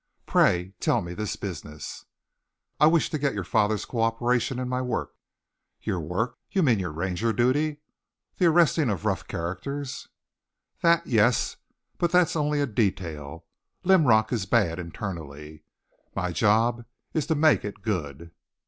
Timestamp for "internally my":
14.79-16.31